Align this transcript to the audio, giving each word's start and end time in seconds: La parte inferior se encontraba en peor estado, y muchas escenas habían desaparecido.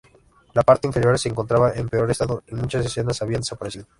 La 0.53 0.63
parte 0.63 0.87
inferior 0.87 1.19
se 1.19 1.29
encontraba 1.29 1.73
en 1.73 1.87
peor 1.87 2.09
estado, 2.09 2.41
y 2.47 2.55
muchas 2.55 2.83
escenas 2.83 3.21
habían 3.21 3.41
desaparecido. 3.41 3.85